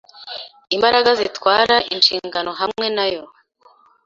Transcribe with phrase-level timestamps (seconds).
[0.75, 3.23] Imbaraga zitwara inshingano hamwe nayo.